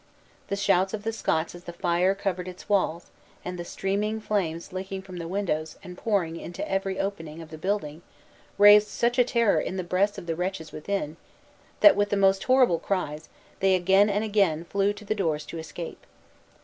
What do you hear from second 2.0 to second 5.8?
covered its walls, and the streaming flames licking the windows,